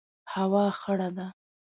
هوا 0.33 0.65
خړه 0.79 1.07
ده 1.17 1.27